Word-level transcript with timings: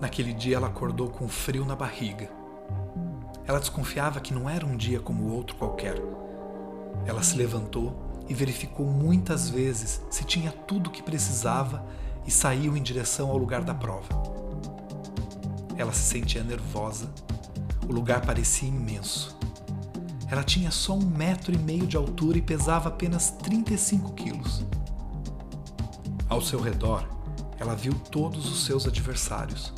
Naquele 0.00 0.32
dia 0.32 0.56
ela 0.56 0.68
acordou 0.68 1.08
com 1.08 1.28
frio 1.28 1.64
na 1.64 1.74
barriga. 1.74 2.30
Ela 3.46 3.58
desconfiava 3.58 4.20
que 4.20 4.32
não 4.32 4.48
era 4.48 4.64
um 4.64 4.76
dia 4.76 5.00
como 5.00 5.32
outro 5.32 5.56
qualquer. 5.56 5.96
Ela 7.04 7.22
se 7.22 7.36
levantou 7.36 8.08
e 8.28 8.34
verificou 8.34 8.86
muitas 8.86 9.48
vezes 9.48 10.02
se 10.10 10.22
tinha 10.24 10.52
tudo 10.52 10.88
o 10.88 10.90
que 10.92 11.02
precisava 11.02 11.84
e 12.26 12.30
saiu 12.30 12.76
em 12.76 12.82
direção 12.82 13.30
ao 13.30 13.38
lugar 13.38 13.62
da 13.62 13.74
prova. 13.74 14.08
Ela 15.76 15.92
se 15.92 16.02
sentia 16.02 16.44
nervosa. 16.44 17.08
O 17.88 17.92
lugar 17.92 18.20
parecia 18.20 18.68
imenso. 18.68 19.36
Ela 20.30 20.44
tinha 20.44 20.70
só 20.70 20.92
um 20.92 21.06
metro 21.06 21.54
e 21.54 21.58
meio 21.58 21.86
de 21.86 21.96
altura 21.96 22.36
e 22.36 22.42
pesava 22.42 22.90
apenas 22.90 23.30
35 23.30 24.12
quilos. 24.12 24.62
Ao 26.28 26.42
seu 26.42 26.60
redor, 26.60 27.08
ela 27.58 27.74
viu 27.74 27.94
todos 27.94 28.50
os 28.52 28.66
seus 28.66 28.86
adversários. 28.86 29.72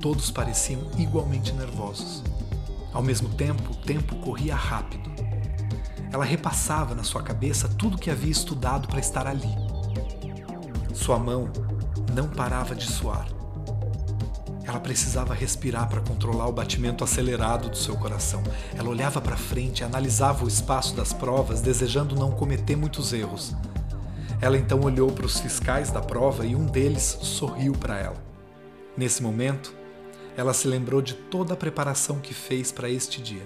Todos 0.00 0.30
pareciam 0.30 0.82
igualmente 0.96 1.52
nervosos. 1.52 2.22
Ao 2.92 3.02
mesmo 3.02 3.28
tempo, 3.30 3.72
o 3.72 3.76
tempo 3.76 4.16
corria 4.16 4.54
rápido. 4.54 5.10
Ela 6.12 6.24
repassava 6.24 6.94
na 6.94 7.02
sua 7.02 7.22
cabeça 7.22 7.68
tudo 7.68 7.98
que 7.98 8.10
havia 8.10 8.30
estudado 8.30 8.88
para 8.88 9.00
estar 9.00 9.26
ali. 9.26 9.54
Sua 10.94 11.18
mão 11.18 11.50
não 12.14 12.28
parava 12.28 12.74
de 12.74 12.86
suar. 12.86 13.26
Ela 14.64 14.80
precisava 14.80 15.32
respirar 15.32 15.88
para 15.88 16.00
controlar 16.00 16.46
o 16.46 16.52
batimento 16.52 17.02
acelerado 17.02 17.70
do 17.70 17.76
seu 17.76 17.96
coração. 17.96 18.42
Ela 18.76 18.90
olhava 18.90 19.20
para 19.20 19.36
frente 19.36 19.82
analisava 19.82 20.44
o 20.44 20.48
espaço 20.48 20.94
das 20.94 21.12
provas, 21.12 21.60
desejando 21.60 22.14
não 22.14 22.30
cometer 22.30 22.76
muitos 22.76 23.12
erros. 23.12 23.54
Ela 24.40 24.58
então 24.58 24.80
olhou 24.80 25.10
para 25.10 25.26
os 25.26 25.40
fiscais 25.40 25.90
da 25.90 26.00
prova 26.00 26.46
e 26.46 26.54
um 26.54 26.66
deles 26.66 27.18
sorriu 27.22 27.72
para 27.72 27.98
ela. 27.98 28.16
Nesse 28.96 29.22
momento, 29.22 29.74
ela 30.38 30.54
se 30.54 30.68
lembrou 30.68 31.02
de 31.02 31.14
toda 31.14 31.54
a 31.54 31.56
preparação 31.56 32.20
que 32.20 32.32
fez 32.32 32.70
para 32.70 32.88
este 32.88 33.20
dia. 33.20 33.42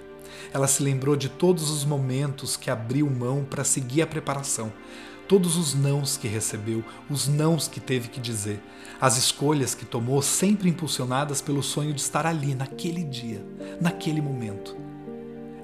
Ela 0.52 0.66
se 0.66 0.82
lembrou 0.82 1.16
de 1.16 1.30
todos 1.30 1.70
os 1.70 1.86
momentos 1.86 2.54
que 2.54 2.70
abriu 2.70 3.08
mão 3.08 3.46
para 3.48 3.64
seguir 3.64 4.02
a 4.02 4.06
preparação, 4.06 4.70
todos 5.26 5.56
os 5.56 5.74
nãos 5.74 6.18
que 6.18 6.28
recebeu, 6.28 6.84
os 7.08 7.26
nãos 7.28 7.66
que 7.66 7.80
teve 7.80 8.08
que 8.08 8.20
dizer, 8.20 8.60
as 9.00 9.16
escolhas 9.16 9.74
que 9.74 9.86
tomou, 9.86 10.20
sempre 10.20 10.68
impulsionadas 10.68 11.40
pelo 11.40 11.62
sonho 11.62 11.94
de 11.94 12.00
estar 12.02 12.26
ali, 12.26 12.54
naquele 12.54 13.02
dia, 13.02 13.42
naquele 13.80 14.20
momento. 14.20 14.76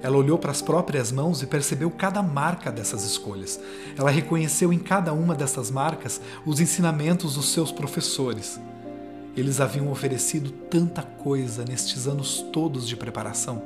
Ela 0.01 0.17
olhou 0.17 0.39
para 0.39 0.49
as 0.49 0.63
próprias 0.63 1.11
mãos 1.11 1.43
e 1.43 1.45
percebeu 1.45 1.91
cada 1.91 2.23
marca 2.23 2.71
dessas 2.71 3.03
escolhas. 3.03 3.59
Ela 3.95 4.09
reconheceu 4.09 4.73
em 4.73 4.79
cada 4.79 5.13
uma 5.13 5.35
dessas 5.35 5.69
marcas 5.69 6.19
os 6.43 6.59
ensinamentos 6.59 7.35
dos 7.35 7.53
seus 7.53 7.71
professores. 7.71 8.59
Eles 9.39 9.61
haviam 9.61 9.89
oferecido 9.89 10.51
tanta 10.51 11.01
coisa 11.01 11.63
nestes 11.63 12.07
anos 12.07 12.45
todos 12.51 12.85
de 12.85 12.97
preparação. 12.97 13.61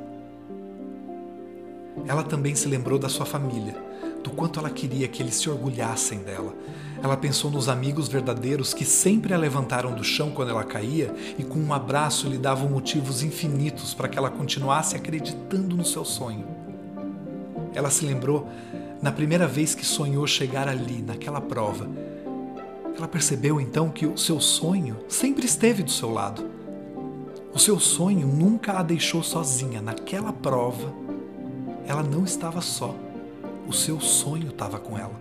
Ela 2.06 2.22
também 2.22 2.54
se 2.54 2.68
lembrou 2.68 2.96
da 2.96 3.08
sua 3.08 3.26
família, 3.26 3.74
do 4.22 4.30
quanto 4.30 4.60
ela 4.60 4.70
queria 4.70 5.08
que 5.08 5.20
eles 5.20 5.34
se 5.34 5.50
orgulhassem 5.50 6.20
dela. 6.20 6.54
Ela 7.02 7.16
pensou 7.16 7.50
nos 7.50 7.68
amigos 7.68 8.06
verdadeiros 8.06 8.72
que 8.72 8.84
sempre 8.84 9.34
a 9.34 9.36
levantaram 9.36 9.92
do 9.92 10.04
chão 10.04 10.30
quando 10.30 10.50
ela 10.50 10.62
caía 10.62 11.12
e 11.36 11.42
com 11.42 11.58
um 11.58 11.72
abraço 11.72 12.28
lhe 12.28 12.38
davam 12.38 12.68
motivos 12.68 13.24
infinitos 13.24 13.92
para 13.94 14.06
que 14.06 14.16
ela 14.16 14.30
continuasse 14.30 14.94
acreditando 14.94 15.74
no 15.74 15.84
seu 15.84 16.04
sonho. 16.04 16.46
Ela 17.74 17.90
se 17.90 18.06
lembrou 18.06 18.48
na 19.02 19.10
primeira 19.10 19.48
vez 19.48 19.74
que 19.74 19.84
sonhou 19.84 20.24
chegar 20.24 20.68
ali, 20.68 21.02
naquela 21.02 21.40
prova. 21.40 21.88
Ela 22.96 23.08
percebeu 23.08 23.60
então 23.60 23.90
que 23.90 24.06
o 24.06 24.16
seu 24.16 24.40
sonho 24.40 24.98
sempre 25.08 25.46
esteve 25.46 25.82
do 25.82 25.90
seu 25.90 26.10
lado. 26.10 26.48
O 27.52 27.58
seu 27.58 27.78
sonho 27.78 28.26
nunca 28.26 28.78
a 28.78 28.82
deixou 28.82 29.22
sozinha 29.22 29.80
naquela 29.80 30.32
prova 30.32 31.04
ela 31.86 32.02
não 32.02 32.24
estava 32.24 32.60
só. 32.60 32.94
O 33.66 33.72
seu 33.72 34.00
sonho 34.00 34.48
estava 34.48 34.78
com 34.78 34.98
ela. 34.98 35.14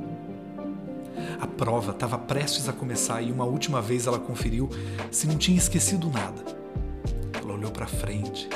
A 1.39 1.47
prova 1.47 1.91
estava 1.91 2.17
prestes 2.17 2.69
a 2.69 2.73
começar 2.73 3.21
e 3.21 3.31
uma 3.31 3.43
última 3.43 3.81
vez 3.81 4.07
ela 4.07 4.19
conferiu 4.19 4.69
se 5.11 5.27
não 5.27 5.37
tinha 5.37 5.57
esquecido 5.57 6.09
nada. 6.09 6.41
Ela 7.33 7.53
olhou 7.53 7.71
para 7.71 7.85
frente 7.85 8.49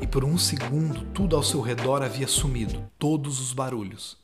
e 0.00 0.06
por 0.06 0.24
um 0.24 0.36
segundo 0.36 1.04
tudo 1.12 1.36
ao 1.36 1.42
seu 1.42 1.60
redor 1.60 2.02
havia 2.02 2.26
sumido, 2.26 2.84
todos 2.98 3.40
os 3.40 3.52
barulhos. 3.52 4.18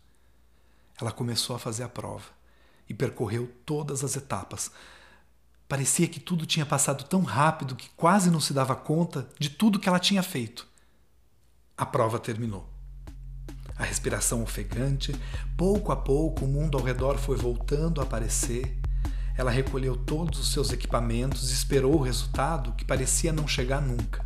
Ela 1.00 1.12
começou 1.12 1.55
a 1.55 1.59
fazer 1.59 1.84
a 1.84 1.89
prova 1.89 2.40
e 2.91 2.95
percorreu 2.95 3.51
todas 3.65 4.05
as 4.05 4.17
etapas. 4.17 4.71
Parecia 5.69 6.09
que 6.09 6.21
tudo 6.21 6.45
tinha 6.45 6.67
passado 6.67 7.05
tão 7.05 7.23
rápido 7.23 7.77
que 7.77 7.89
quase 7.91 8.31
não 8.31 8.41
se 8.41 8.53
dava 8.53 8.75
conta 8.75 9.31
de 9.39 9.49
tudo 9.49 9.78
que 9.78 9.89
ela 9.89 10.01
tinha 10.01 10.23
feito. 10.23 10.67
A 11.79 11.87
prova 11.87 12.19
terminou 12.19 12.69
a 13.81 13.84
respiração 13.84 14.43
ofegante. 14.43 15.15
Pouco 15.56 15.91
a 15.91 15.97
pouco, 15.97 16.45
o 16.45 16.49
mundo 16.49 16.77
ao 16.77 16.84
redor 16.84 17.17
foi 17.17 17.37
voltando 17.37 18.00
a 18.00 18.05
aparecer. 18.05 18.77
Ela 19.39 19.50
recolheu 19.50 19.97
todos 19.97 20.39
os 20.39 20.53
seus 20.53 20.71
equipamentos 20.71 21.50
e 21.50 21.55
esperou 21.55 21.95
o 21.95 22.03
resultado 22.03 22.73
que 22.73 22.84
parecia 22.84 23.33
não 23.33 23.49
chegar 23.49 23.81
nunca. 23.81 24.23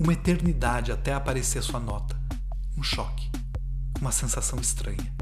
Uma 0.00 0.14
eternidade 0.14 0.90
até 0.90 1.14
aparecer 1.14 1.62
sua 1.62 1.78
nota. 1.78 2.20
Um 2.76 2.82
choque. 2.82 3.30
Uma 4.00 4.10
sensação 4.10 4.58
estranha. 4.58 5.21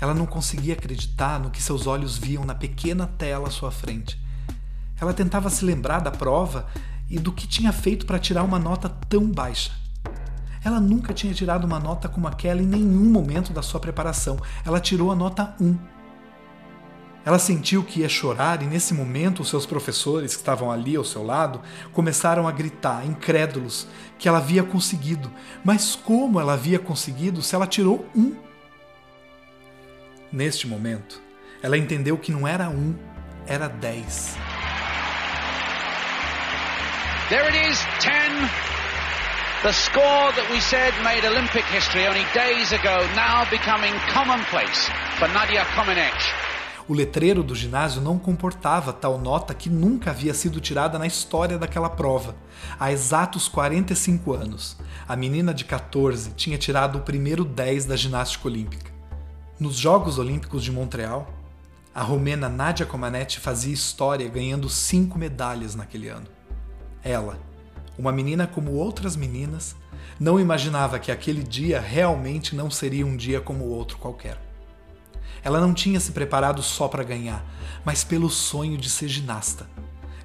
Ela 0.00 0.14
não 0.14 0.26
conseguia 0.26 0.74
acreditar 0.74 1.38
no 1.40 1.50
que 1.50 1.62
seus 1.62 1.86
olhos 1.86 2.18
viam 2.18 2.44
na 2.44 2.54
pequena 2.54 3.06
tela 3.06 3.48
à 3.48 3.50
sua 3.50 3.70
frente. 3.70 4.20
Ela 5.00 5.12
tentava 5.12 5.50
se 5.50 5.64
lembrar 5.64 6.00
da 6.00 6.10
prova 6.10 6.66
e 7.08 7.18
do 7.18 7.32
que 7.32 7.46
tinha 7.46 7.72
feito 7.72 8.06
para 8.06 8.18
tirar 8.18 8.42
uma 8.42 8.58
nota 8.58 8.88
tão 8.88 9.30
baixa. 9.30 9.72
Ela 10.64 10.80
nunca 10.80 11.14
tinha 11.14 11.32
tirado 11.32 11.64
uma 11.64 11.78
nota 11.78 12.08
como 12.08 12.26
aquela 12.26 12.60
em 12.60 12.66
nenhum 12.66 13.10
momento 13.10 13.52
da 13.52 13.62
sua 13.62 13.78
preparação. 13.78 14.36
Ela 14.64 14.80
tirou 14.80 15.12
a 15.12 15.14
nota 15.14 15.54
1. 15.60 15.76
Ela 17.24 17.38
sentiu 17.38 17.82
que 17.82 18.00
ia 18.00 18.08
chorar 18.08 18.62
e 18.62 18.66
nesse 18.66 18.94
momento 18.94 19.42
os 19.42 19.48
seus 19.48 19.66
professores 19.66 20.34
que 20.34 20.40
estavam 20.40 20.70
ali 20.70 20.94
ao 20.94 21.04
seu 21.04 21.24
lado 21.24 21.60
começaram 21.92 22.46
a 22.46 22.52
gritar, 22.52 23.04
incrédulos, 23.04 23.86
que 24.16 24.28
ela 24.28 24.38
havia 24.38 24.62
conseguido. 24.62 25.30
Mas 25.64 25.96
como 25.96 26.40
ela 26.40 26.52
havia 26.52 26.78
conseguido 26.78 27.42
se 27.42 27.54
ela 27.54 27.66
tirou 27.66 28.06
um? 28.14 28.45
Neste 30.32 30.66
momento, 30.66 31.22
ela 31.62 31.78
entendeu 31.78 32.18
que 32.18 32.32
não 32.32 32.46
era 32.46 32.68
um, 32.68 32.94
era 33.46 33.68
dez. 33.68 34.36
There 37.28 37.46
it 37.46 37.56
is, 37.70 37.78
ten. 38.00 38.32
The 39.62 39.72
score 39.72 40.32
that 40.34 40.52
we 40.52 40.60
said 40.60 40.92
made 41.02 41.26
Olympic 41.26 41.64
history 41.72 42.06
only 42.06 42.24
days 42.34 42.72
ago 42.72 43.06
now 43.14 43.44
becoming 43.50 43.94
commonplace 44.12 44.88
for 45.18 45.28
Nadia 45.28 45.64
Comaneci. 45.74 46.46
O 46.88 46.94
letreiro 46.94 47.42
do 47.42 47.54
ginásio 47.54 48.00
não 48.00 48.16
comportava 48.16 48.92
tal 48.92 49.18
nota 49.18 49.54
que 49.54 49.68
nunca 49.68 50.10
havia 50.10 50.32
sido 50.34 50.60
tirada 50.60 50.98
na 50.98 51.06
história 51.06 51.58
daquela 51.58 51.90
prova. 51.90 52.36
Há 52.78 52.92
exatos 52.92 53.48
45 53.48 54.32
anos, 54.32 54.76
a 55.08 55.16
menina 55.16 55.52
de 55.52 55.64
14 55.64 56.30
tinha 56.32 56.58
tirado 56.58 56.98
o 56.98 57.00
primeiro 57.00 57.44
10 57.44 57.86
da 57.86 57.96
ginástica 57.96 58.46
olímpica. 58.46 58.95
Nos 59.58 59.76
Jogos 59.76 60.18
Olímpicos 60.18 60.62
de 60.62 60.70
Montreal, 60.70 61.32
a 61.94 62.02
romena 62.02 62.46
Nadia 62.46 62.84
Comaneci 62.84 63.40
fazia 63.40 63.72
história 63.72 64.28
ganhando 64.28 64.68
cinco 64.68 65.18
medalhas 65.18 65.74
naquele 65.74 66.10
ano. 66.10 66.26
Ela, 67.02 67.38
uma 67.98 68.12
menina 68.12 68.46
como 68.46 68.72
outras 68.72 69.16
meninas, 69.16 69.74
não 70.20 70.38
imaginava 70.38 70.98
que 70.98 71.10
aquele 71.10 71.42
dia 71.42 71.80
realmente 71.80 72.54
não 72.54 72.70
seria 72.70 73.06
um 73.06 73.16
dia 73.16 73.40
como 73.40 73.64
outro 73.64 73.96
qualquer. 73.96 74.38
Ela 75.42 75.58
não 75.58 75.72
tinha 75.72 76.00
se 76.00 76.12
preparado 76.12 76.62
só 76.62 76.86
para 76.86 77.02
ganhar, 77.02 77.42
mas 77.82 78.04
pelo 78.04 78.28
sonho 78.28 78.76
de 78.76 78.90
ser 78.90 79.08
ginasta. 79.08 79.66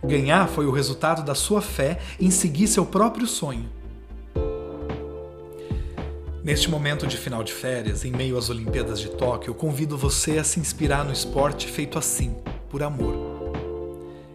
Ganhar 0.03 0.49
foi 0.49 0.65
o 0.65 0.71
resultado 0.71 1.23
da 1.23 1.35
sua 1.35 1.61
fé 1.61 2.01
em 2.19 2.29
seguir 2.29 2.67
seu 2.67 2.85
próprio 2.85 3.25
sonho. 3.25 3.69
Neste 6.43 6.71
momento 6.71 7.05
de 7.05 7.17
final 7.17 7.43
de 7.43 7.53
férias, 7.53 8.03
em 8.03 8.11
meio 8.11 8.35
às 8.35 8.49
Olimpíadas 8.49 8.99
de 8.99 9.09
Tóquio, 9.09 9.53
convido 9.53 9.95
você 9.95 10.39
a 10.39 10.43
se 10.43 10.59
inspirar 10.59 11.05
no 11.05 11.13
esporte 11.13 11.67
feito 11.67 11.99
assim, 11.99 12.35
por 12.67 12.81
amor. 12.81 13.13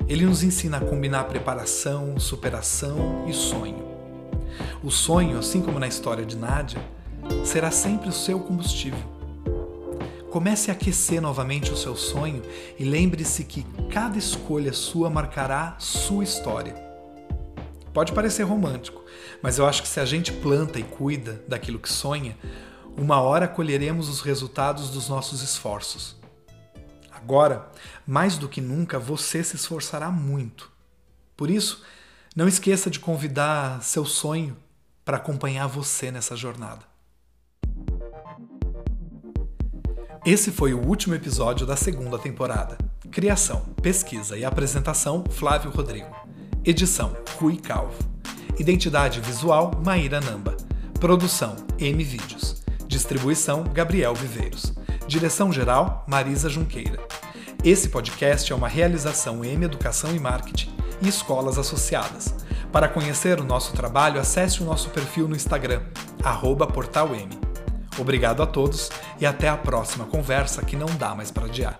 Ele 0.08 0.24
nos 0.24 0.44
ensina 0.44 0.76
a 0.76 0.80
combinar 0.80 1.24
preparação, 1.24 2.16
superação 2.16 3.24
e 3.26 3.32
sonho. 3.32 3.84
O 4.84 4.90
sonho, 4.90 5.36
assim 5.36 5.60
como 5.60 5.80
na 5.80 5.88
história 5.88 6.24
de 6.24 6.36
Nádia, 6.36 6.80
será 7.44 7.72
sempre 7.72 8.08
o 8.08 8.12
seu 8.12 8.38
combustível. 8.38 9.02
Comece 10.30 10.70
a 10.70 10.74
aquecer 10.74 11.20
novamente 11.20 11.72
o 11.72 11.76
seu 11.76 11.96
sonho 11.96 12.40
e 12.78 12.84
lembre-se 12.84 13.42
que 13.42 13.66
cada 13.90 14.16
escolha 14.16 14.72
sua 14.72 15.10
marcará 15.10 15.74
sua 15.80 16.22
história. 16.22 16.85
Pode 17.96 18.12
parecer 18.12 18.42
romântico, 18.42 19.02
mas 19.40 19.56
eu 19.56 19.66
acho 19.66 19.80
que 19.80 19.88
se 19.88 19.98
a 19.98 20.04
gente 20.04 20.30
planta 20.30 20.78
e 20.78 20.82
cuida 20.82 21.42
daquilo 21.48 21.78
que 21.78 21.90
sonha, 21.90 22.36
uma 22.94 23.22
hora 23.22 23.48
colheremos 23.48 24.10
os 24.10 24.20
resultados 24.20 24.90
dos 24.90 25.08
nossos 25.08 25.40
esforços. 25.40 26.14
Agora, 27.10 27.70
mais 28.06 28.36
do 28.36 28.50
que 28.50 28.60
nunca, 28.60 28.98
você 28.98 29.42
se 29.42 29.56
esforçará 29.56 30.10
muito. 30.10 30.70
Por 31.34 31.48
isso, 31.48 31.82
Não 32.36 32.46
esqueça 32.46 32.90
de 32.90 33.00
convidar 33.00 33.82
seu 33.82 34.04
sonho 34.04 34.54
para 35.02 35.16
acompanhar 35.16 35.66
você 35.66 36.10
nessa 36.10 36.36
jornada. 36.36 36.82
Esse 40.22 40.52
foi 40.52 40.74
o 40.74 40.86
último 40.86 41.14
episódio 41.14 41.66
da 41.66 41.76
segunda 41.76 42.18
temporada. 42.18 42.76
Criação, 43.10 43.62
pesquisa 43.80 44.36
e 44.36 44.44
apresentação: 44.44 45.24
Flávio 45.30 45.70
Rodrigo. 45.70 46.25
Edição: 46.66 47.16
Rui 47.38 47.58
Calvo. 47.58 47.94
Identidade 48.58 49.20
visual: 49.20 49.70
Maíra 49.84 50.20
Namba. 50.20 50.56
Produção: 50.98 51.54
M 51.78 52.02
Vídeos. 52.02 52.64
Distribuição: 52.88 53.62
Gabriel 53.72 54.12
Viveiros. 54.16 54.74
Direção 55.06 55.52
geral: 55.52 56.04
Marisa 56.08 56.48
Junqueira. 56.48 56.98
Esse 57.62 57.88
podcast 57.88 58.52
é 58.52 58.56
uma 58.56 58.66
realização 58.66 59.44
M 59.44 59.64
Educação 59.64 60.12
e 60.12 60.18
Marketing 60.18 60.74
e 61.00 61.06
escolas 61.06 61.56
associadas. 61.56 62.34
Para 62.72 62.88
conhecer 62.88 63.38
o 63.38 63.44
nosso 63.44 63.72
trabalho, 63.72 64.20
acesse 64.20 64.60
o 64.60 64.66
nosso 64.66 64.90
perfil 64.90 65.28
no 65.28 65.36
Instagram, 65.36 65.82
@portalm. 66.74 67.30
Obrigado 67.96 68.42
a 68.42 68.46
todos 68.46 68.90
e 69.20 69.24
até 69.24 69.48
a 69.48 69.56
próxima 69.56 70.04
conversa 70.04 70.64
que 70.64 70.74
não 70.74 70.88
dá 70.98 71.14
mais 71.14 71.30
para 71.30 71.46
adiar. 71.46 71.78